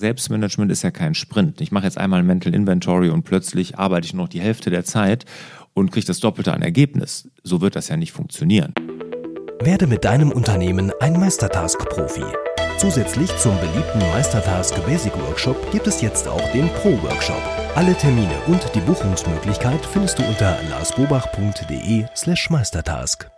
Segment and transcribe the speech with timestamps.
[0.00, 1.60] Selbstmanagement ist ja kein Sprint.
[1.60, 4.84] Ich mache jetzt einmal Mental Inventory und plötzlich arbeite ich nur noch die Hälfte der
[4.84, 5.26] Zeit
[5.74, 7.28] und kriege das Doppelte an Ergebnis.
[7.44, 8.72] So wird das ja nicht funktionieren.
[9.60, 12.24] Werde mit deinem Unternehmen ein Meistertask-Profi.
[12.78, 17.42] Zusätzlich zum beliebten Meistertask Basic Workshop gibt es jetzt auch den Pro Workshop.
[17.74, 23.30] Alle Termine und die Buchungsmöglichkeit findest du unter larsbobach.de/slash meistertask.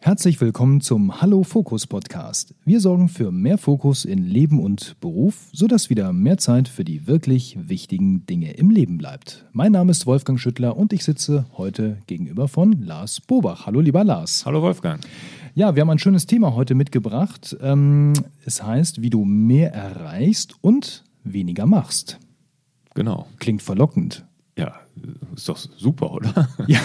[0.00, 2.54] Herzlich willkommen zum Hallo Fokus Podcast.
[2.64, 7.08] Wir sorgen für mehr Fokus in Leben und Beruf, sodass wieder mehr Zeit für die
[7.08, 9.44] wirklich wichtigen Dinge im Leben bleibt.
[9.52, 13.66] Mein Name ist Wolfgang Schüttler und ich sitze heute gegenüber von Lars Bobach.
[13.66, 14.46] Hallo lieber Lars.
[14.46, 15.04] Hallo Wolfgang.
[15.54, 17.56] Ja, wir haben ein schönes Thema heute mitgebracht.
[17.60, 18.12] Ähm,
[18.44, 22.20] es heißt, wie du mehr erreichst und weniger machst.
[22.94, 23.26] Genau.
[23.40, 24.24] Klingt verlockend.
[24.58, 24.74] Ja,
[25.36, 26.48] ist doch super, oder?
[26.66, 26.80] Ja,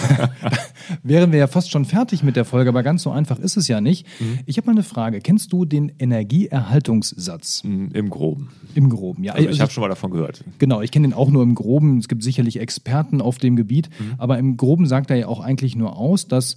[1.02, 3.66] wären wir ja fast schon fertig mit der Folge, aber ganz so einfach ist es
[3.66, 4.06] ja nicht.
[4.20, 4.38] Mhm.
[4.46, 5.20] Ich habe mal eine Frage.
[5.20, 7.64] Kennst du den Energieerhaltungssatz?
[7.64, 8.50] Mhm, Im Groben.
[8.76, 9.32] Im Groben, ja.
[9.32, 10.44] Also, also ich habe schon mal davon gehört.
[10.58, 11.98] Genau, ich kenne den auch nur im Groben.
[11.98, 14.14] Es gibt sicherlich Experten auf dem Gebiet, mhm.
[14.18, 16.56] aber im Groben sagt er ja auch eigentlich nur aus, dass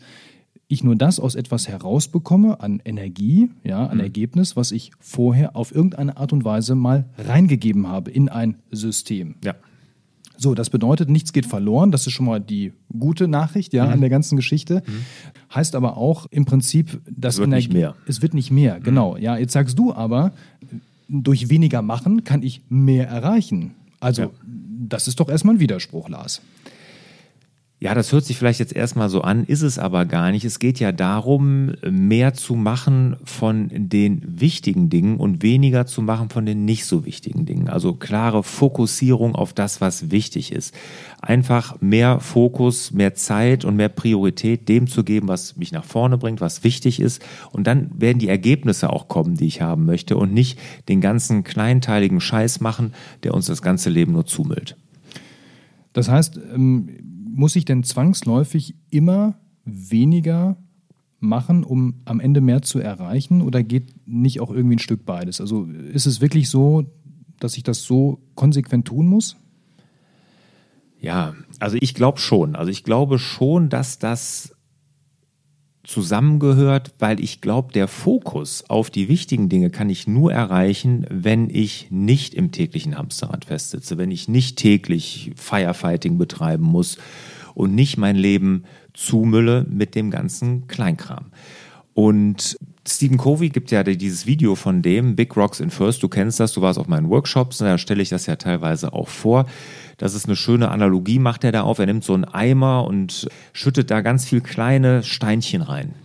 [0.67, 4.03] ich nur das aus etwas herausbekomme an Energie, ja, an mhm.
[4.03, 9.35] Ergebnis, was ich vorher auf irgendeine Art und Weise mal reingegeben habe in ein System.
[9.43, 9.55] Ja.
[10.37, 11.91] So, das bedeutet, nichts geht verloren.
[11.91, 13.93] Das ist schon mal die gute Nachricht ja, mhm.
[13.93, 14.83] an der ganzen Geschichte.
[14.85, 15.05] Mhm.
[15.53, 17.95] Heißt aber auch im Prinzip, dass es wird Energie, nicht mehr.
[18.05, 18.83] Es wird nicht mehr, mhm.
[18.83, 19.17] genau.
[19.17, 20.31] Ja, jetzt sagst du aber,
[21.09, 23.71] durch weniger machen kann ich mehr erreichen.
[23.99, 24.29] Also, ja.
[24.87, 26.41] das ist doch erstmal ein Widerspruch, Lars.
[27.79, 30.43] Ja, das hört sich vielleicht jetzt erstmal so an, ist es aber gar nicht.
[30.43, 36.29] Es geht ja darum, mehr zu machen von den wichtigen Dingen und weniger zu machen
[36.31, 37.69] von den nicht so wichtigen Dingen.
[37.69, 40.73] Also klare Fokussierung auf das, was wichtig ist.
[41.21, 46.17] Einfach mehr Fokus, mehr Zeit und mehr Priorität dem zu geben, was mich nach vorne
[46.17, 47.23] bringt, was wichtig ist.
[47.51, 50.57] Und dann werden die Ergebnisse auch kommen, die ich haben möchte und nicht
[50.89, 54.77] den ganzen kleinteiligen Scheiß machen, der uns das ganze Leben nur zumüllt.
[55.93, 56.89] Das heißt, ähm,
[57.37, 60.57] muss ich denn zwangsläufig immer weniger
[61.19, 63.41] machen, um am Ende mehr zu erreichen?
[63.41, 65.39] Oder geht nicht auch irgendwie ein Stück beides?
[65.39, 66.85] Also ist es wirklich so,
[67.39, 69.37] dass ich das so konsequent tun muss?
[70.99, 72.55] Ja, also ich glaube schon.
[72.55, 74.56] Also ich glaube schon, dass das
[75.87, 81.49] zusammengehört, weil ich glaube, der Fokus auf die wichtigen Dinge kann ich nur erreichen, wenn
[81.49, 86.97] ich nicht im täglichen Hamsterrad festsitze, wenn ich nicht täglich Firefighting betreiben muss
[87.55, 91.27] und nicht mein Leben zumülle mit dem ganzen Kleinkram.
[91.93, 96.39] Und Stephen Covey gibt ja dieses Video von dem, Big Rocks in First, du kennst
[96.39, 99.45] das, du warst auf meinen Workshops, da stelle ich das ja teilweise auch vor.
[99.97, 101.79] Das ist eine schöne Analogie, macht er da auf.
[101.79, 105.95] Er nimmt so einen Eimer und schüttet da ganz viel kleine Steinchen rein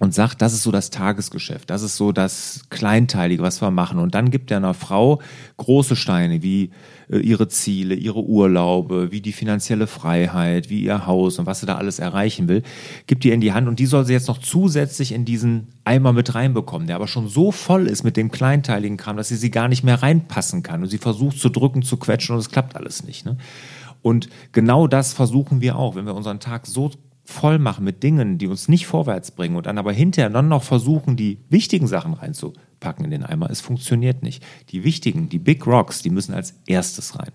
[0.00, 3.98] und sagt, das ist so das Tagesgeschäft, das ist so das Kleinteilige, was wir machen.
[3.98, 5.20] Und dann gibt er einer Frau
[5.56, 6.70] große Steine wie
[7.10, 11.66] äh, ihre Ziele, ihre Urlaube, wie die finanzielle Freiheit, wie ihr Haus und was sie
[11.66, 12.62] da alles erreichen will,
[13.06, 16.12] gibt ihr in die Hand und die soll sie jetzt noch zusätzlich in diesen Eimer
[16.12, 19.50] mit reinbekommen, der aber schon so voll ist mit dem kleinteiligen Kram, dass sie sie
[19.50, 22.76] gar nicht mehr reinpassen kann und sie versucht zu drücken, zu quetschen und es klappt
[22.76, 23.26] alles nicht.
[23.26, 23.36] Ne?
[24.02, 26.92] Und genau das versuchen wir auch, wenn wir unseren Tag so
[27.28, 30.62] voll machen mit Dingen, die uns nicht vorwärts bringen und dann aber hinterher dann noch
[30.62, 33.50] versuchen, die wichtigen Sachen reinzupacken in den Eimer.
[33.50, 34.42] Es funktioniert nicht.
[34.70, 37.32] Die wichtigen, die Big Rocks, die müssen als erstes rein.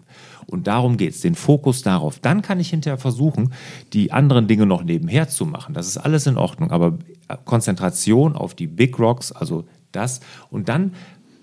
[0.48, 2.18] Und darum geht es, den Fokus darauf.
[2.20, 3.54] Dann kann ich hinterher versuchen,
[3.94, 5.76] die anderen Dinge noch nebenher zu machen.
[5.76, 6.72] Das ist alles in Ordnung.
[6.72, 6.98] Aber
[7.46, 10.22] Konzentration auf die Big Rocks, also das.
[10.50, 10.94] Und dann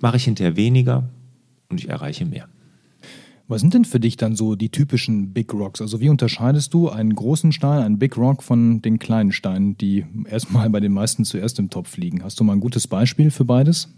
[0.01, 1.09] mache ich hinterher weniger
[1.69, 2.49] und ich erreiche mehr.
[3.51, 5.81] Was sind denn für dich dann so die typischen Big Rocks?
[5.81, 10.07] Also wie unterscheidest du einen großen Stein, einen Big Rock von den kleinen Steinen, die
[10.27, 12.23] erstmal bei den meisten zuerst im Topf liegen?
[12.23, 13.89] Hast du mal ein gutes Beispiel für beides?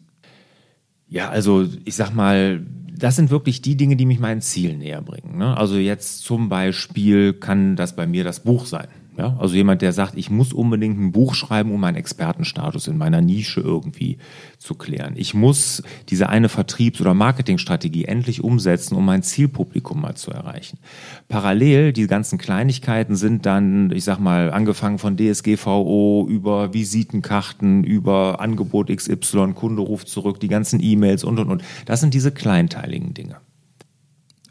[1.06, 2.64] Ja, also ich sag mal,
[2.96, 5.36] das sind wirklich die Dinge, die mich meinen Zielen näher bringen.
[5.36, 5.54] Ne?
[5.54, 8.88] Also jetzt zum Beispiel kann das bei mir das Buch sein.
[9.22, 12.98] Ja, also jemand, der sagt, ich muss unbedingt ein Buch schreiben, um meinen Expertenstatus in
[12.98, 14.18] meiner Nische irgendwie
[14.58, 15.14] zu klären.
[15.16, 20.80] Ich muss diese eine Vertriebs- oder Marketingstrategie endlich umsetzen, um mein Zielpublikum mal zu erreichen.
[21.28, 28.40] Parallel, die ganzen Kleinigkeiten sind dann, ich sag mal, angefangen von DSGVO über Visitenkarten, über
[28.40, 31.62] Angebot XY, Kunde ruft zurück, die ganzen E-Mails und, und, und.
[31.84, 33.36] Das sind diese kleinteiligen Dinge.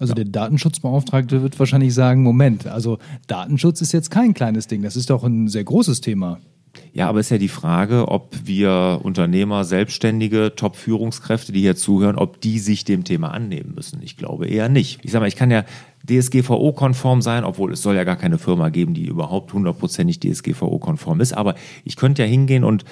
[0.02, 4.96] Also der Datenschutzbeauftragte wird wahrscheinlich sagen, Moment, also Datenschutz ist jetzt kein kleines Ding, das
[4.96, 6.40] ist doch ein sehr großes Thema.
[6.94, 12.42] Ja, aber ist ja die Frage, ob wir Unternehmer, Selbstständige, Top-Führungskräfte, die hier zuhören, ob
[12.42, 14.02] die sich dem Thema annehmen müssen.
[14.02, 15.00] Ich glaube eher nicht.
[15.04, 15.66] Ich sage mal, ich kann ja
[16.10, 21.34] DSGVO-konform sein, obwohl es soll ja gar keine Firma geben, die überhaupt hundertprozentig DSGVO-konform ist.
[21.34, 22.86] Aber ich könnte ja hingehen und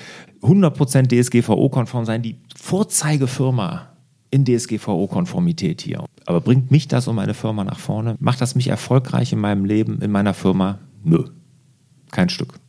[0.43, 3.87] 100% DSGVO-konform sein, die Vorzeigefirma
[4.31, 6.05] in DSGVO-Konformität hier.
[6.25, 8.15] Aber bringt mich das und meine Firma nach vorne?
[8.19, 10.79] Macht das mich erfolgreich in meinem Leben, in meiner Firma?
[11.03, 11.25] Nö,
[12.11, 12.59] kein Stück.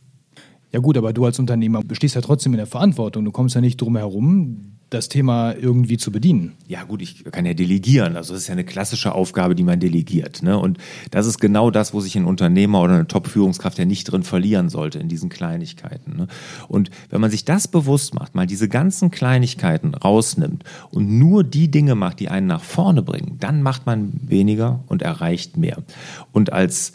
[0.71, 3.25] Ja gut, aber du als Unternehmer stehst ja trotzdem in der Verantwortung.
[3.25, 6.51] Du kommst ja nicht drum herum, das Thema irgendwie zu bedienen.
[6.67, 8.17] Ja gut, ich kann ja delegieren.
[8.17, 10.43] Also das ist ja eine klassische Aufgabe, die man delegiert.
[10.43, 10.59] Ne?
[10.59, 10.77] Und
[11.11, 14.67] das ist genau das, wo sich ein Unternehmer oder eine Top-Führungskraft ja nicht drin verlieren
[14.67, 16.17] sollte, in diesen Kleinigkeiten.
[16.17, 16.27] Ne?
[16.67, 21.71] Und wenn man sich das bewusst macht, mal diese ganzen Kleinigkeiten rausnimmt und nur die
[21.71, 25.77] Dinge macht, die einen nach vorne bringen, dann macht man weniger und erreicht mehr.
[26.33, 26.91] Und als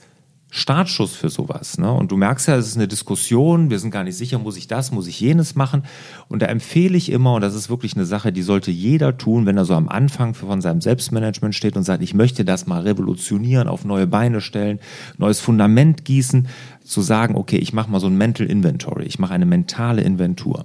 [0.57, 1.77] Startschuss für sowas.
[1.77, 1.93] Ne?
[1.93, 4.67] Und du merkst ja, es ist eine Diskussion, wir sind gar nicht sicher, muss ich
[4.67, 5.83] das, muss ich jenes machen.
[6.29, 9.45] Und da empfehle ich immer, und das ist wirklich eine Sache, die sollte jeder tun,
[9.45, 12.81] wenn er so am Anfang von seinem Selbstmanagement steht und sagt, ich möchte das mal
[12.81, 14.81] revolutionieren, auf neue Beine stellen,
[15.19, 16.49] neues Fundament gießen,
[16.83, 20.65] zu sagen, okay, ich mache mal so ein Mental Inventory, ich mache eine mentale Inventur.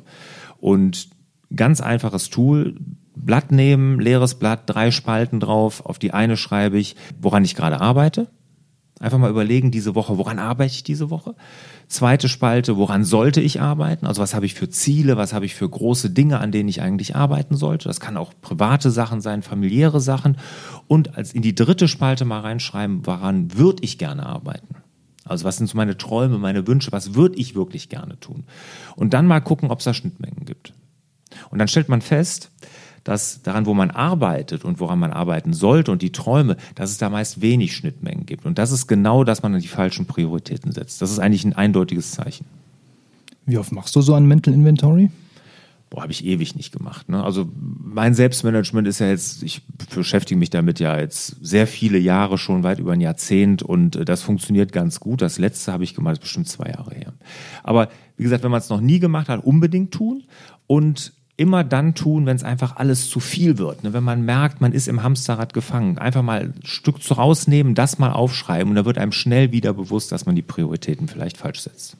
[0.61, 1.09] Und
[1.53, 2.77] ganz einfaches Tool,
[3.13, 7.81] Blatt nehmen, leeres Blatt, drei Spalten drauf, auf die eine schreibe ich, woran ich gerade
[7.81, 8.29] arbeite
[9.01, 11.33] Einfach mal überlegen, diese Woche, woran arbeite ich diese Woche?
[11.87, 14.05] Zweite Spalte, woran sollte ich arbeiten?
[14.05, 16.83] Also was habe ich für Ziele, was habe ich für große Dinge, an denen ich
[16.83, 17.87] eigentlich arbeiten sollte?
[17.87, 20.37] Das kann auch private Sachen sein, familiäre Sachen.
[20.87, 24.75] Und als in die dritte Spalte mal reinschreiben, woran würde ich gerne arbeiten?
[25.25, 28.43] Also was sind so meine Träume, meine Wünsche, was würde ich wirklich gerne tun?
[28.95, 30.73] Und dann mal gucken, ob es da Schnittmengen gibt.
[31.49, 32.51] Und dann stellt man fest,
[33.03, 36.97] dass daran, wo man arbeitet und woran man arbeiten sollte und die Träume, dass es
[36.97, 38.45] da meist wenig Schnittmengen gibt.
[38.45, 41.01] Und das ist genau, dass man die falschen Prioritäten setzt.
[41.01, 42.45] Das ist eigentlich ein eindeutiges Zeichen.
[43.45, 45.09] Wie oft machst du so ein Mental Inventory?
[45.89, 47.09] Boah, habe ich ewig nicht gemacht.
[47.09, 47.21] Ne?
[47.21, 49.61] Also mein Selbstmanagement ist ja jetzt, ich
[49.93, 54.05] beschäftige mich damit ja jetzt sehr viele Jahre schon, weit über ein Jahrzehnt und äh,
[54.05, 55.21] das funktioniert ganz gut.
[55.21, 57.13] Das letzte habe ich gemacht, ist bestimmt zwei Jahre her.
[57.61, 60.23] Aber wie gesagt, wenn man es noch nie gemacht hat, unbedingt tun
[60.65, 63.83] und immer dann tun, wenn es einfach alles zu viel wird.
[63.83, 63.93] Ne?
[63.93, 65.97] Wenn man merkt, man ist im Hamsterrad gefangen.
[65.97, 69.73] Einfach mal ein Stück zu rausnehmen, das mal aufschreiben und da wird einem schnell wieder
[69.73, 71.97] bewusst, dass man die Prioritäten vielleicht falsch setzt.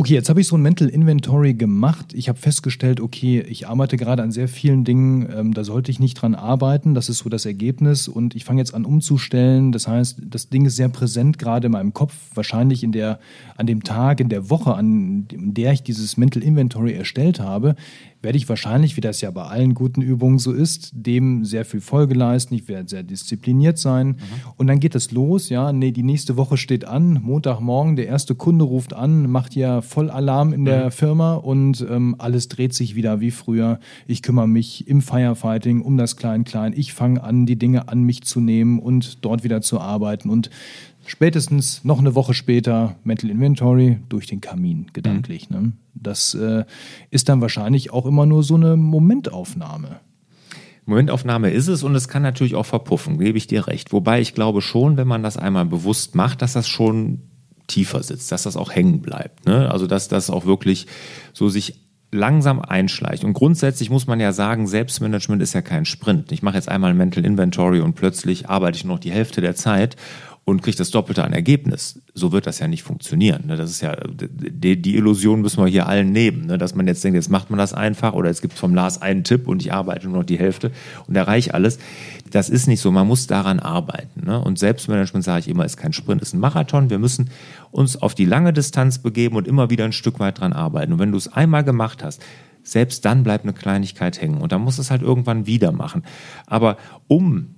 [0.00, 2.14] Okay, jetzt habe ich so ein Mental Inventory gemacht.
[2.14, 6.00] Ich habe festgestellt, okay, ich arbeite gerade an sehr vielen Dingen, ähm, da sollte ich
[6.00, 6.94] nicht dran arbeiten.
[6.94, 8.08] Das ist so das Ergebnis.
[8.08, 9.72] Und ich fange jetzt an umzustellen.
[9.72, 12.14] Das heißt, das Ding ist sehr präsent gerade in meinem Kopf.
[12.32, 13.20] Wahrscheinlich in der,
[13.58, 17.76] an dem Tag, in der Woche, an der ich dieses Mental Inventory erstellt habe,
[18.22, 21.80] werde ich wahrscheinlich, wie das ja bei allen guten Übungen so ist, dem sehr viel
[21.80, 22.54] Folge leisten.
[22.54, 24.08] Ich werde sehr diszipliniert sein.
[24.08, 24.16] Mhm.
[24.56, 28.34] Und dann geht es los, ja, nee, die nächste Woche steht an, Montagmorgen, der erste
[28.34, 30.90] Kunde ruft an, macht ja voll Alarm in der mhm.
[30.92, 33.80] Firma und ähm, alles dreht sich wieder wie früher.
[34.06, 36.72] Ich kümmere mich im Firefighting um das Klein-Klein.
[36.76, 40.30] Ich fange an, die Dinge an mich zu nehmen und dort wieder zu arbeiten.
[40.30, 40.48] Und
[41.06, 45.50] spätestens noch eine Woche später Mental Inventory durch den Kamin, gedanklich.
[45.50, 45.56] Mhm.
[45.56, 45.72] Ne?
[45.94, 46.64] Das äh,
[47.10, 50.00] ist dann wahrscheinlich auch immer nur so eine Momentaufnahme.
[50.86, 53.92] Momentaufnahme ist es und es kann natürlich auch verpuffen, gebe ich dir recht.
[53.92, 57.29] Wobei ich glaube schon, wenn man das einmal bewusst macht, dass das schon
[57.70, 59.46] tiefer sitzt, dass das auch hängen bleibt.
[59.46, 59.70] Ne?
[59.70, 60.86] Also dass das auch wirklich
[61.32, 61.80] so sich
[62.12, 63.24] langsam einschleicht.
[63.24, 66.32] Und grundsätzlich muss man ja sagen, Selbstmanagement ist ja kein Sprint.
[66.32, 69.54] Ich mache jetzt einmal ein Mental Inventory und plötzlich arbeite ich noch die Hälfte der
[69.54, 69.96] Zeit
[70.50, 72.00] und kriegt das Doppelte an Ergebnis.
[72.14, 73.46] So wird das ja nicht funktionieren.
[73.46, 73.56] Ne?
[73.56, 76.58] Das ist ja, die, die Illusion müssen wir hier allen nehmen, ne?
[76.58, 79.24] dass man jetzt denkt, jetzt macht man das einfach oder es gibt vom Lars einen
[79.24, 80.72] Tipp und ich arbeite nur noch die Hälfte
[81.06, 81.78] und erreiche alles.
[82.30, 82.90] Das ist nicht so.
[82.90, 84.26] Man muss daran arbeiten.
[84.26, 84.40] Ne?
[84.40, 86.90] Und Selbstmanagement, sage ich immer, ist kein Sprint, ist ein Marathon.
[86.90, 87.30] Wir müssen
[87.70, 90.92] uns auf die lange Distanz begeben und immer wieder ein Stück weit dran arbeiten.
[90.92, 92.22] Und wenn du es einmal gemacht hast,
[92.62, 96.02] selbst dann bleibt eine Kleinigkeit hängen und dann muss es halt irgendwann wieder machen.
[96.46, 96.76] Aber
[97.08, 97.54] um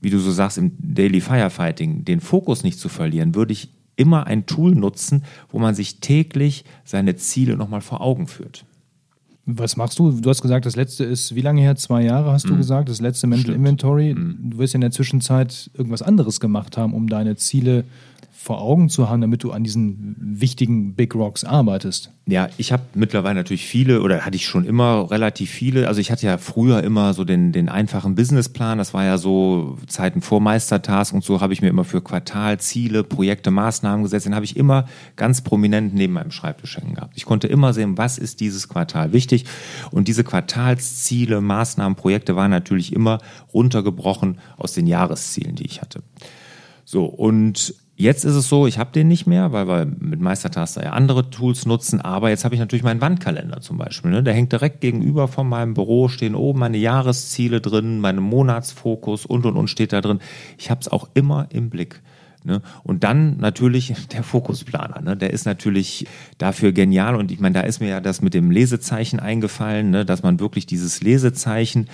[0.00, 4.26] wie du so sagst, im Daily Firefighting, den Fokus nicht zu verlieren, würde ich immer
[4.26, 8.64] ein Tool nutzen, wo man sich täglich seine Ziele nochmal vor Augen führt.
[9.50, 10.12] Was machst du?
[10.12, 11.74] Du hast gesagt, das letzte ist, wie lange her?
[11.74, 12.58] Zwei Jahre hast du mm.
[12.58, 13.56] gesagt, das letzte Mental Stimmt.
[13.56, 14.14] Inventory.
[14.14, 14.50] Mm.
[14.50, 17.84] Du wirst in der Zwischenzeit irgendwas anderes gemacht haben, um deine Ziele
[18.48, 22.12] vor Augen zu haben, damit du an diesen wichtigen Big Rocks arbeitest?
[22.26, 25.86] Ja, ich habe mittlerweile natürlich viele oder hatte ich schon immer relativ viele.
[25.86, 28.78] Also ich hatte ja früher immer so den, den einfachen Businessplan.
[28.78, 33.04] Das war ja so Zeiten vor Meistertask und so habe ich mir immer für Quartalziele,
[33.04, 34.24] Projekte, Maßnahmen gesetzt.
[34.24, 34.86] Den habe ich immer
[35.16, 37.18] ganz prominent neben meinem Schreibtisch hängen gehabt.
[37.18, 39.44] Ich konnte immer sehen, was ist dieses Quartal wichtig.
[39.90, 43.18] Und diese Quartalsziele, Maßnahmen, Projekte waren natürlich immer
[43.52, 46.02] runtergebrochen aus den Jahreszielen, die ich hatte.
[46.86, 50.84] So, und Jetzt ist es so, ich habe den nicht mehr, weil wir mit Meistertaster
[50.84, 54.12] ja andere Tools nutzen, aber jetzt habe ich natürlich meinen Wandkalender zum Beispiel.
[54.12, 54.22] Ne?
[54.22, 59.46] Der hängt direkt gegenüber von meinem Büro, stehen oben meine Jahresziele drin, meine Monatsfokus und
[59.46, 60.20] und und steht da drin.
[60.58, 62.00] Ich habe es auch immer im Blick.
[62.48, 62.62] Ne?
[62.82, 65.02] Und dann natürlich der Fokusplaner.
[65.02, 65.16] Ne?
[65.16, 66.06] Der ist natürlich
[66.38, 67.14] dafür genial.
[67.14, 70.04] Und ich meine, da ist mir ja das mit dem Lesezeichen eingefallen, ne?
[70.06, 71.86] dass man wirklich dieses Lesezeichen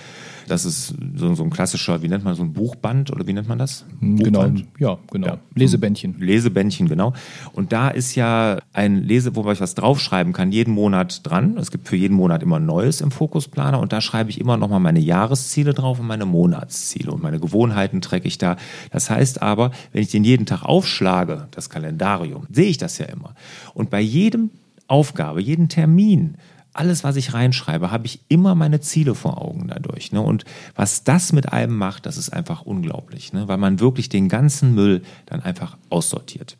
[0.47, 3.47] das ist so, so, ein klassischer, wie nennt man so ein Buchband oder wie nennt
[3.47, 3.85] man das?
[3.99, 4.65] Genau, Buchband?
[4.77, 5.27] ja, genau.
[5.27, 5.37] Ja.
[5.55, 6.15] Lesebändchen.
[6.19, 7.13] Lesebändchen, genau.
[7.53, 11.57] Und da ist ja ein Lese, wobei ich was draufschreiben kann, jeden Monat dran.
[11.57, 14.79] Es gibt für jeden Monat immer Neues im Fokusplaner und da schreibe ich immer nochmal
[14.79, 18.57] meine Jahresziele drauf und meine Monatsziele und meine Gewohnheiten trecke ich da.
[18.91, 23.05] Das heißt aber, wenn ich den jeden Tag aufschlage, das Kalendarium, sehe ich das ja
[23.05, 23.35] immer.
[23.73, 24.51] Und bei jedem
[24.87, 26.37] Aufgabe, jeden Termin
[26.75, 30.11] alles, was ich reinschreibe, habe ich immer meine Ziele vor Augen dadurch.
[30.11, 30.21] Ne?
[30.21, 30.43] Und
[30.75, 33.47] was das mit einem macht, das ist einfach unglaublich, ne?
[33.47, 36.57] weil man wirklich den ganzen Müll dann einfach aussortiert.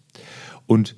[0.68, 0.96] Und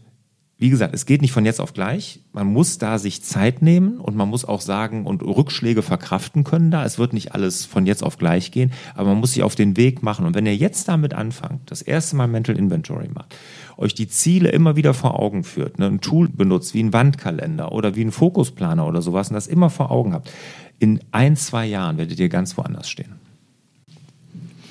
[0.59, 2.21] wie gesagt, es geht nicht von jetzt auf gleich.
[2.33, 6.71] Man muss da sich Zeit nehmen und man muss auch sagen und Rückschläge verkraften können
[6.71, 6.83] da.
[6.83, 9.77] Es wird nicht alles von jetzt auf gleich gehen, aber man muss sich auf den
[9.77, 10.25] Weg machen.
[10.25, 13.35] Und wenn ihr jetzt damit anfangt, das erste Mal Mental Inventory macht,
[13.77, 17.71] euch die Ziele immer wieder vor Augen führt, ne, ein Tool benutzt wie ein Wandkalender
[17.71, 20.31] oder wie ein Fokusplaner oder sowas und das immer vor Augen habt,
[20.79, 23.26] in ein, zwei Jahren werdet ihr ganz woanders stehen.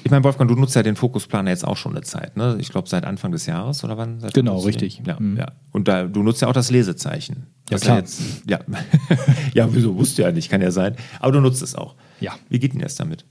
[0.06, 2.56] Ich meine, Wolfgang, du nutzt ja den Fokusplaner jetzt auch schon eine Zeit, ne?
[2.60, 4.20] Ich glaube seit Anfang des Jahres oder wann?
[4.20, 5.02] Seit genau, richtig.
[5.04, 5.36] Ja, mhm.
[5.36, 5.50] ja.
[5.72, 7.48] Und da, du nutzt ja auch das Lesezeichen.
[7.70, 7.96] Ja, klar.
[7.96, 8.60] Jetzt, ja.
[9.52, 10.94] ja, wieso wusste ja nicht, kann ja sein.
[11.18, 11.96] Aber du nutzt es auch.
[12.20, 12.36] Ja.
[12.48, 13.24] Wie geht denn das damit?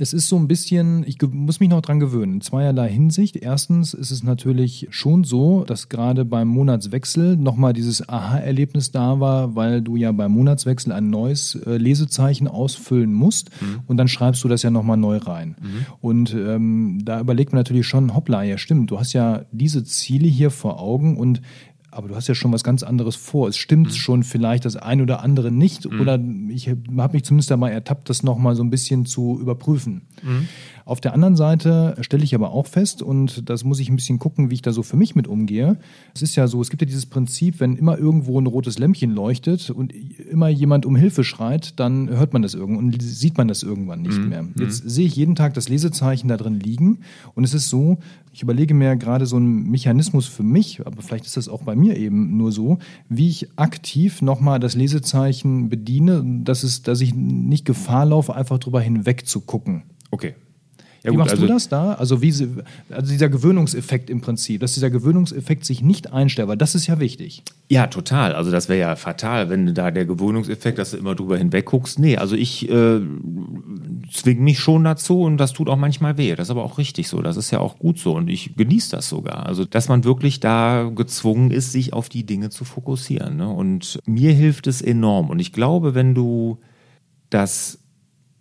[0.00, 3.36] Es ist so ein bisschen, ich muss mich noch dran gewöhnen, in zweierlei Hinsicht.
[3.36, 9.56] Erstens ist es natürlich schon so, dass gerade beim Monatswechsel nochmal dieses Aha-Erlebnis da war,
[9.56, 13.80] weil du ja beim Monatswechsel ein neues äh, Lesezeichen ausfüllen musst mhm.
[13.86, 15.56] und dann schreibst du das ja nochmal neu rein.
[15.60, 15.86] Mhm.
[16.00, 20.28] Und ähm, da überlegt man natürlich schon, hoppla, ja stimmt, du hast ja diese Ziele
[20.28, 21.42] hier vor Augen und
[21.90, 23.48] aber du hast ja schon was ganz anderes vor.
[23.48, 23.94] Es stimmt mhm.
[23.94, 26.00] schon vielleicht das ein oder andere nicht mhm.
[26.00, 26.18] oder
[26.48, 30.02] ich habe mich zumindest dabei ertappt, das nochmal so ein bisschen zu überprüfen.
[30.22, 30.48] Mhm.
[30.90, 34.18] Auf der anderen Seite stelle ich aber auch fest, und das muss ich ein bisschen
[34.18, 35.78] gucken, wie ich da so für mich mit umgehe.
[36.16, 39.12] Es ist ja so, es gibt ja dieses Prinzip, wenn immer irgendwo ein rotes Lämpchen
[39.12, 43.46] leuchtet und immer jemand um Hilfe schreit, dann hört man das irgendwann und sieht man
[43.46, 44.30] das irgendwann nicht mhm.
[44.30, 44.44] mehr.
[44.58, 46.98] Jetzt sehe ich jeden Tag das Lesezeichen da drin liegen
[47.36, 47.98] und es ist so,
[48.32, 51.76] ich überlege mir gerade so einen Mechanismus für mich, aber vielleicht ist das auch bei
[51.76, 57.14] mir eben nur so, wie ich aktiv nochmal das Lesezeichen bediene, dass, es, dass ich
[57.14, 59.84] nicht Gefahr laufe, einfach drüber hinweg zu gucken.
[60.10, 60.34] Okay.
[61.02, 61.94] Ja, wie gut, machst also, du das da?
[61.94, 62.32] Also, wie,
[62.90, 67.00] also dieser Gewöhnungseffekt im Prinzip, dass dieser Gewöhnungseffekt sich nicht einstellt, weil das ist ja
[67.00, 67.42] wichtig.
[67.70, 68.34] Ja, total.
[68.34, 71.98] Also das wäre ja fatal, wenn da der Gewöhnungseffekt, dass du immer drüber hinweg guckst.
[71.98, 73.00] Nee, also ich äh,
[74.12, 76.34] zwinge mich schon dazu und das tut auch manchmal weh.
[76.34, 77.22] Das ist aber auch richtig so.
[77.22, 79.46] Das ist ja auch gut so und ich genieße das sogar.
[79.46, 83.36] Also dass man wirklich da gezwungen ist, sich auf die Dinge zu fokussieren.
[83.36, 83.48] Ne?
[83.48, 85.30] Und mir hilft es enorm.
[85.30, 86.58] Und ich glaube, wenn du
[87.30, 87.79] das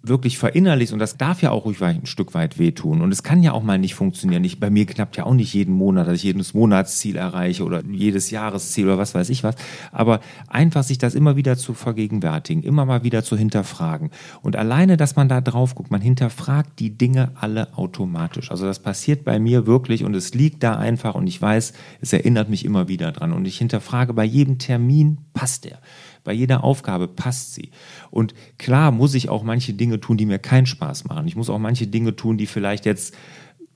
[0.02, 3.02] wirklich verinnerlichst, und das darf ja auch ruhig ein Stück weit wehtun.
[3.02, 4.44] Und es kann ja auch mal nicht funktionieren.
[4.44, 7.84] Ich, bei mir knappt ja auch nicht jeden Monat, dass ich jedes Monatsziel erreiche oder
[7.86, 9.56] jedes Jahresziel oder was weiß ich was.
[9.92, 14.12] Aber einfach sich das immer wieder zu vergegenwärtigen, immer mal wieder zu hinterfragen.
[14.42, 18.52] Und alleine, dass man da drauf guckt, man hinterfragt die Dinge alle automatisch.
[18.52, 22.14] Also das passiert bei mir wirklich und es liegt da einfach und ich weiß, es
[22.14, 23.34] erinnert mich immer wieder dran.
[23.34, 25.80] Und ich hinterfrage bei jedem Termin, passt der?
[26.26, 27.72] Bei jeder Aufgabe passt sie.
[28.12, 31.30] Und klar muss ich auch manche Dinge tun, die mir keinen Spaß machen.
[31.30, 33.16] Ich muss auch manche Dinge tun, die vielleicht jetzt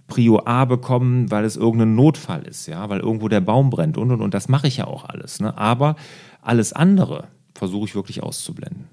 [0.07, 4.11] Prio A bekommen, weil es irgendein Notfall ist, ja, weil irgendwo der Baum brennt und
[4.11, 4.33] und und.
[4.33, 5.39] Das mache ich ja auch alles.
[5.39, 5.57] Ne?
[5.57, 5.95] Aber
[6.41, 8.89] alles andere versuche ich wirklich auszublenden.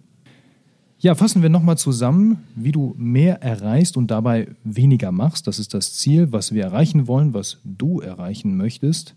[1.02, 5.46] Ja, fassen wir nochmal zusammen, wie du mehr erreichst und dabei weniger machst.
[5.46, 9.14] Das ist das Ziel, was wir erreichen wollen, was du erreichen möchtest.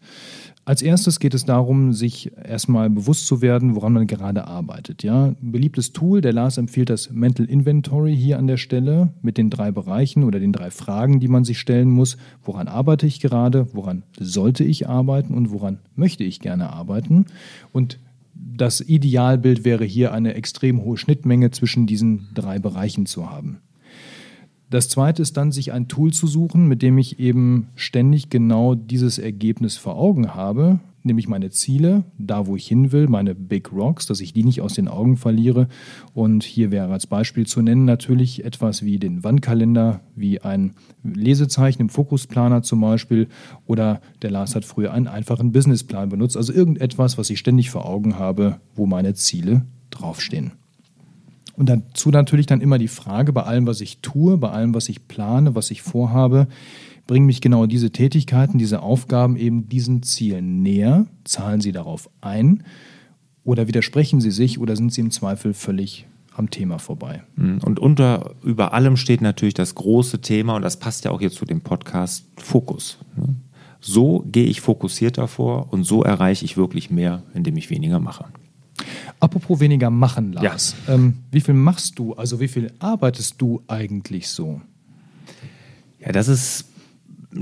[0.64, 5.04] Als erstes geht es darum, sich erstmal bewusst zu werden, woran man gerade arbeitet.
[5.04, 9.50] Ja, beliebtes Tool, der Lars empfiehlt das Mental Inventory hier an der Stelle mit den
[9.50, 12.16] drei Bereichen oder den drei Fragen, die man sich stellen muss.
[12.46, 13.68] Woran arbeite ich gerade?
[13.74, 15.34] Woran sollte ich arbeiten?
[15.34, 17.26] Und woran möchte ich gerne arbeiten?
[17.74, 18.00] Und
[18.34, 23.60] das Idealbild wäre hier eine extrem hohe Schnittmenge zwischen diesen drei Bereichen zu haben.
[24.70, 28.74] Das zweite ist dann, sich ein Tool zu suchen, mit dem ich eben ständig genau
[28.74, 33.72] dieses Ergebnis vor Augen habe, nämlich meine Ziele, da wo ich hin will, meine Big
[33.72, 35.68] Rocks, dass ich die nicht aus den Augen verliere.
[36.14, 41.82] Und hier wäre als Beispiel zu nennen natürlich etwas wie den Wandkalender, wie ein Lesezeichen
[41.82, 43.28] im Fokusplaner zum Beispiel.
[43.66, 46.38] Oder der Lars hat früher einen einfachen Businessplan benutzt.
[46.38, 50.54] Also irgendetwas, was ich ständig vor Augen habe, wo meine Ziele draufstehen.
[51.56, 54.90] Und dazu natürlich dann immer die Frage, bei allem, was ich tue, bei allem, was
[54.90, 56.48] ich plane, was ich vorhabe,
[57.08, 61.06] bringen mich genau diese Tätigkeiten, diese Aufgaben eben diesen Zielen näher?
[61.24, 62.64] Zahlen sie darauf ein?
[63.44, 67.24] Oder widersprechen sie sich oder sind sie im Zweifel völlig am Thema vorbei.
[67.36, 67.60] Mhm.
[67.64, 71.36] Und unter über allem steht natürlich das große Thema, und das passt ja auch jetzt
[71.36, 72.98] zu dem Podcast, Fokus.
[73.16, 73.36] Ne?
[73.80, 78.26] So gehe ich fokussierter vor und so erreiche ich wirklich mehr, indem ich weniger mache.
[79.20, 80.76] Apropos weniger machen, Lars.
[80.88, 80.96] Ja.
[80.96, 82.14] Ähm, wie viel machst du?
[82.14, 84.62] Also wie viel arbeitest du eigentlich so?
[86.00, 86.66] Ja, das ist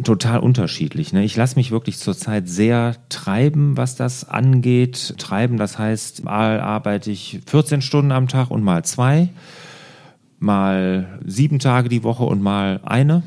[0.04, 1.14] total unterschiedlich.
[1.14, 1.24] Ne?
[1.24, 5.16] Ich lasse mich wirklich zurzeit sehr treiben, was das angeht.
[5.18, 9.30] Treiben, das heißt, mal arbeite ich 14 Stunden am Tag und mal zwei,
[10.40, 13.24] mal sieben Tage die Woche und mal eine.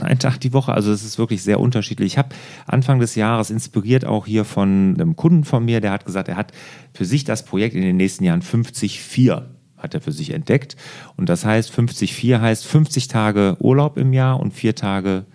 [0.00, 2.14] Ein Tag die Woche, also es ist wirklich sehr unterschiedlich.
[2.14, 2.34] Ich habe
[2.66, 6.36] Anfang des Jahres inspiriert auch hier von einem Kunden von mir, der hat gesagt, er
[6.36, 6.52] hat
[6.92, 9.42] für sich das Projekt in den nächsten Jahren 50-4
[9.76, 10.76] hat er für sich entdeckt.
[11.16, 15.26] Und das heißt, 50-4 heißt 50 Tage Urlaub im Jahr und vier Tage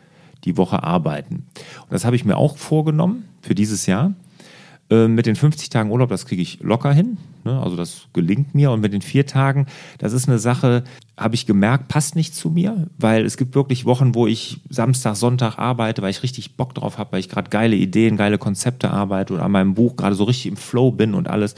[0.46, 1.36] die Woche arbeiten.
[1.36, 4.14] Und das habe ich mir auch vorgenommen für dieses Jahr.
[4.90, 7.18] Äh, mit den 50 Tagen Urlaub, das kriege ich locker hin.
[7.44, 7.62] Ne?
[7.62, 8.72] Also das gelingt mir.
[8.72, 9.68] Und mit den vier Tagen,
[10.00, 10.84] das ist eine Sache,
[11.16, 15.16] habe ich gemerkt, passt nicht zu mir, weil es gibt wirklich Wochen, wo ich Samstag,
[15.16, 18.90] Sonntag arbeite, weil ich richtig Bock drauf habe, weil ich gerade geile Ideen, geile Konzepte
[18.90, 21.54] arbeite und an meinem Buch gerade so richtig im Flow bin und alles.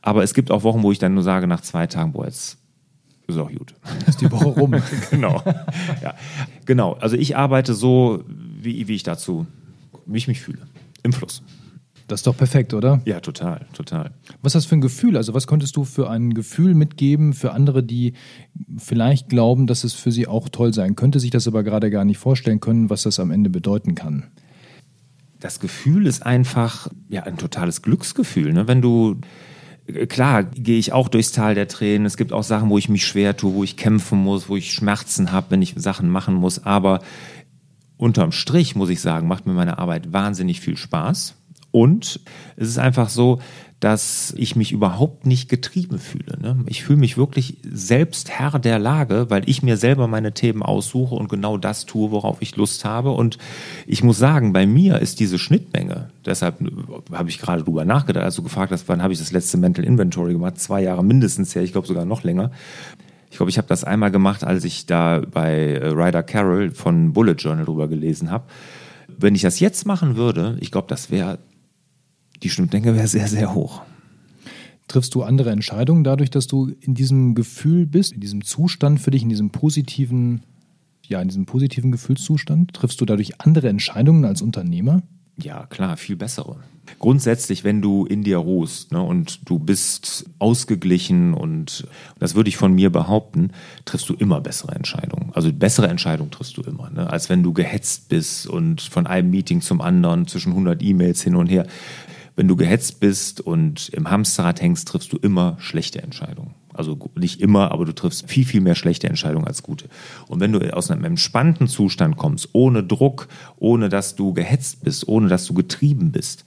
[0.00, 2.56] Aber es gibt auch Wochen, wo ich dann nur sage, nach zwei Tagen, boah, jetzt
[3.30, 3.74] ist auch gut.
[4.06, 4.74] Ist die Woche rum.
[5.10, 5.42] genau.
[6.02, 6.14] Ja.
[6.66, 6.94] Genau.
[6.94, 9.46] Also ich arbeite so, wie, wie ich dazu,
[10.06, 10.60] wie ich mich fühle.
[11.02, 11.42] Im Fluss.
[12.10, 13.00] Das ist doch perfekt, oder?
[13.04, 14.10] Ja, total, total.
[14.42, 15.16] Was ist das für ein Gefühl?
[15.16, 18.14] Also, was konntest du für ein Gefühl mitgeben für andere, die
[18.78, 22.04] vielleicht glauben, dass es für sie auch toll sein könnte, sich das aber gerade gar
[22.04, 24.24] nicht vorstellen können, was das am Ende bedeuten kann?
[25.38, 28.52] Das Gefühl ist einfach ja ein totales Glücksgefühl.
[28.52, 28.66] Ne?
[28.66, 29.16] Wenn du
[30.08, 32.06] klar gehe ich auch durchs Tal der Tränen.
[32.06, 34.72] Es gibt auch Sachen, wo ich mich schwer tue, wo ich kämpfen muss, wo ich
[34.72, 36.64] Schmerzen habe, wenn ich Sachen machen muss.
[36.64, 37.00] Aber
[37.96, 41.34] unterm Strich muss ich sagen, macht mir meine Arbeit wahnsinnig viel Spaß.
[41.70, 42.20] Und
[42.56, 43.40] es ist einfach so,
[43.80, 46.38] dass ich mich überhaupt nicht getrieben fühle.
[46.40, 46.58] Ne?
[46.66, 51.14] Ich fühle mich wirklich selbst Herr der Lage, weil ich mir selber meine Themen aussuche
[51.14, 53.12] und genau das tue, worauf ich Lust habe.
[53.12, 53.38] Und
[53.86, 56.56] ich muss sagen, bei mir ist diese Schnittmenge, deshalb
[57.10, 60.34] habe ich gerade drüber nachgedacht, also gefragt hast, wann habe ich das letzte Mental Inventory
[60.34, 60.58] gemacht?
[60.58, 62.50] Zwei Jahre mindestens her, ich glaube sogar noch länger.
[63.30, 67.12] Ich glaube, ich habe das einmal gemacht, als ich da bei äh, Ryder Carroll von
[67.12, 68.44] Bullet Journal drüber gelesen habe.
[69.06, 71.38] Wenn ich das jetzt machen würde, ich glaube, das wäre
[72.42, 73.82] die Schnittmenge wäre sehr, sehr hoch.
[74.88, 79.12] Triffst du andere Entscheidungen dadurch, dass du in diesem Gefühl bist, in diesem Zustand für
[79.12, 80.42] dich, in diesem positiven,
[81.06, 82.74] ja, in diesem positiven Gefühlszustand?
[82.74, 85.02] Triffst du dadurch andere Entscheidungen als Unternehmer?
[85.36, 86.56] Ja, klar, viel bessere.
[86.98, 91.86] Grundsätzlich, wenn du in dir ruhst ne, und du bist ausgeglichen und
[92.18, 93.52] das würde ich von mir behaupten,
[93.84, 95.30] triffst du immer bessere Entscheidungen.
[95.32, 99.30] Also bessere Entscheidungen triffst du immer, ne, als wenn du gehetzt bist und von einem
[99.30, 101.66] Meeting zum anderen zwischen 100 E-Mails hin und her
[102.40, 106.54] wenn du gehetzt bist und im Hamsterrad hängst, triffst du immer schlechte Entscheidungen.
[106.72, 109.90] Also nicht immer, aber du triffst viel, viel mehr schlechte Entscheidungen als gute.
[110.26, 115.06] Und wenn du aus einem entspannten Zustand kommst, ohne Druck, ohne dass du gehetzt bist,
[115.06, 116.46] ohne dass du getrieben bist,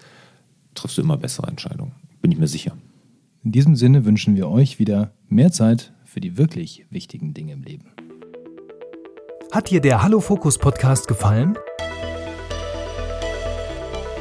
[0.73, 1.91] triffst du immer bessere Entscheidungen.
[2.23, 2.75] Bin ich mir sicher.
[3.43, 7.61] In diesem Sinne wünschen wir euch wieder mehr Zeit für die wirklich wichtigen Dinge im
[7.61, 7.85] Leben.
[9.51, 11.55] Hat dir der Hallo Fokus Podcast gefallen?